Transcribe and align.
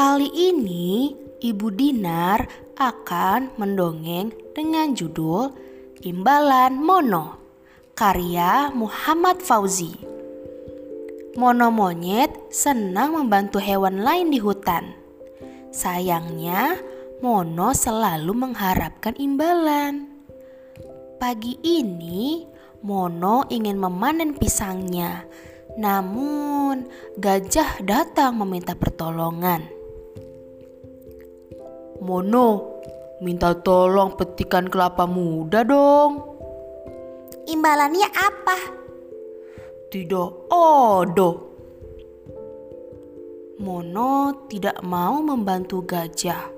Kali 0.00 0.32
ini 0.32 1.12
Ibu 1.44 1.76
Dinar 1.76 2.48
akan 2.80 3.52
mendongeng 3.60 4.32
dengan 4.56 4.96
judul 4.96 5.52
Imbalan 6.00 6.80
Mono 6.80 7.36
karya 7.92 8.72
Muhammad 8.72 9.44
Fauzi. 9.44 9.92
Mono 11.36 11.68
monyet 11.68 12.32
senang 12.48 13.12
membantu 13.12 13.60
hewan 13.60 14.00
lain 14.00 14.32
di 14.32 14.40
hutan. 14.40 14.88
Sayangnya, 15.68 16.80
Mono 17.20 17.76
selalu 17.76 18.32
mengharapkan 18.32 19.12
imbalan. 19.20 20.08
Pagi 21.20 21.60
ini, 21.60 22.48
Mono 22.88 23.44
ingin 23.52 23.76
memanen 23.76 24.32
pisangnya, 24.32 25.28
namun 25.76 26.88
gajah 27.20 27.84
datang 27.84 28.40
meminta 28.40 28.72
pertolongan. 28.72 29.79
Mono, 32.00 32.80
Minta 33.20 33.52
tolong 33.52 34.16
petikan 34.16 34.64
kelapa 34.72 35.04
muda 35.04 35.60
dong. 35.60 36.24
Imbalannya 37.44 38.08
apa? 38.16 38.58
Tidak 39.92 40.48
ada. 40.48 41.30
Mono 43.60 44.48
tidak 44.48 44.80
mau 44.80 45.20
membantu 45.20 45.84
gajah. 45.84 46.48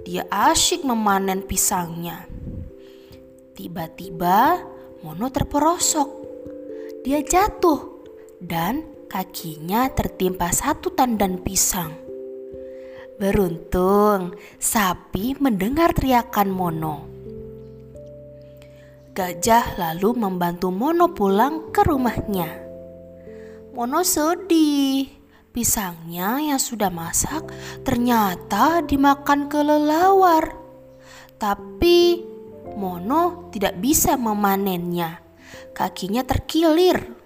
Dia 0.00 0.24
asyik 0.32 0.88
memanen 0.88 1.44
pisangnya. 1.44 2.24
Tiba-tiba 3.52 4.56
Mono 5.04 5.28
terperosok. 5.28 6.08
Dia 7.04 7.20
jatuh 7.20 8.08
dan 8.40 8.88
kakinya 9.04 9.92
tertimpa 9.92 10.48
satu 10.48 10.96
tandan 10.96 11.44
pisang. 11.44 11.99
Beruntung, 13.20 14.32
sapi 14.56 15.36
mendengar 15.36 15.92
teriakan 15.92 16.48
Mono. 16.48 17.04
Gajah 19.12 19.76
lalu 19.76 20.24
membantu 20.24 20.72
Mono 20.72 21.12
pulang 21.12 21.68
ke 21.68 21.84
rumahnya. 21.84 22.48
Mono 23.76 24.00
sedih. 24.08 25.20
Pisangnya 25.52 26.40
yang 26.40 26.56
sudah 26.56 26.88
masak 26.88 27.44
ternyata 27.84 28.80
dimakan 28.88 29.52
kelelawar. 29.52 30.56
Tapi 31.36 32.24
Mono 32.72 33.52
tidak 33.52 33.76
bisa 33.84 34.16
memanennya. 34.16 35.20
Kakinya 35.76 36.24
terkilir 36.24 37.19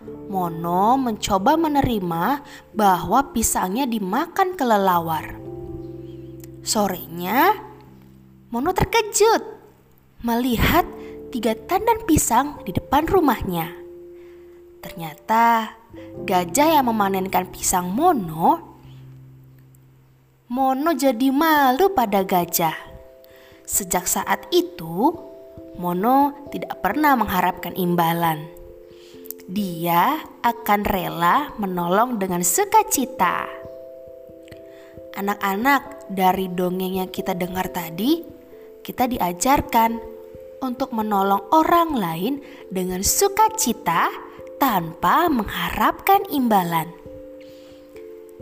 Mono 0.00 0.96
mencoba 0.96 1.60
menerima 1.60 2.40
bahwa 2.72 3.20
pisangnya 3.36 3.84
dimakan 3.84 4.56
kelelawar. 4.56 5.36
Sorenya, 6.64 7.52
Mono 8.48 8.72
terkejut 8.72 9.44
melihat 10.24 10.88
tiga 11.28 11.52
tandan 11.52 12.00
pisang 12.08 12.64
di 12.64 12.72
depan 12.72 13.04
rumahnya. 13.04 13.76
Ternyata 14.80 15.76
gajah 16.24 16.80
yang 16.80 16.88
memanenkan 16.88 17.52
pisang 17.52 17.92
Mono. 17.92 18.72
Mono 20.48 20.90
jadi 20.96 21.28
malu 21.28 21.92
pada 21.92 22.24
gajah. 22.24 22.88
Sejak 23.68 24.08
saat 24.08 24.48
itu, 24.48 25.12
Mono 25.76 26.48
tidak 26.48 26.80
pernah 26.80 27.20
mengharapkan 27.20 27.76
imbalan 27.76 28.59
dia 29.50 30.22
akan 30.46 30.86
rela 30.86 31.50
menolong 31.58 32.22
dengan 32.22 32.46
sukacita. 32.46 33.50
Anak-anak, 35.18 36.06
dari 36.06 36.46
dongeng 36.46 37.02
yang 37.02 37.10
kita 37.10 37.34
dengar 37.34 37.66
tadi, 37.74 38.22
kita 38.86 39.10
diajarkan 39.10 39.98
untuk 40.62 40.94
menolong 40.94 41.50
orang 41.50 41.98
lain 41.98 42.34
dengan 42.70 43.02
sukacita 43.02 44.06
tanpa 44.62 45.26
mengharapkan 45.26 46.22
imbalan. 46.30 46.86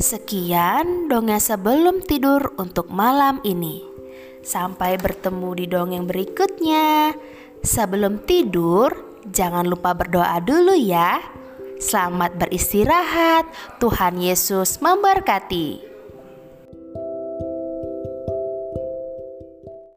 Sekian 0.00 1.12
dongeng 1.12 1.38
sebelum 1.38 2.00
tidur 2.00 2.56
untuk 2.56 2.88
malam 2.88 3.44
ini. 3.44 3.84
Sampai 4.40 4.96
bertemu 4.96 5.50
di 5.52 5.64
dongeng 5.68 6.08
berikutnya. 6.08 7.12
Sebelum 7.64 8.24
tidur, 8.24 9.13
Jangan 9.24 9.64
lupa 9.64 9.96
berdoa 9.96 10.36
dulu 10.44 10.76
ya. 10.76 11.20
Selamat 11.80 12.36
beristirahat. 12.36 13.48
Tuhan 13.80 14.20
Yesus 14.20 14.80
memberkati. 14.84 15.93